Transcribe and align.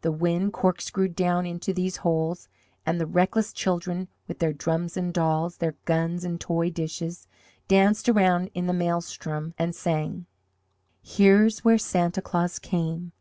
The 0.00 0.10
wind 0.10 0.54
corkscrewed 0.54 1.14
down 1.14 1.44
into 1.44 1.74
these 1.74 1.98
holes, 1.98 2.48
and 2.86 2.98
the 2.98 3.04
reckless 3.04 3.52
children 3.52 4.08
with 4.26 4.38
their 4.38 4.54
drums 4.54 4.96
and 4.96 5.12
dolls, 5.12 5.58
their 5.58 5.74
guns 5.84 6.24
and 6.24 6.40
toy 6.40 6.70
dishes, 6.70 7.26
danced 7.68 8.08
around 8.08 8.50
in 8.54 8.66
the 8.66 8.72
maelstrom 8.72 9.52
and 9.58 9.74
sang: 9.74 10.24
"Here's 11.02 11.66
where 11.66 11.76
Santa 11.76 12.22
Claus 12.22 12.58
came! 12.58 13.12